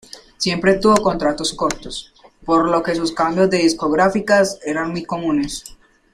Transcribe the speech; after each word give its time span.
Siempre 0.37 0.73
tuvo 0.79 0.95
contratos 1.03 1.53
cortos, 1.53 2.11
por 2.43 2.67
lo 2.67 2.81
que 2.81 2.95
sus 2.95 3.11
cambios 3.11 3.51
de 3.51 3.59
discográficas 3.59 4.57
eran 4.65 4.89
muy 4.89 5.05
comunes. 5.05 5.63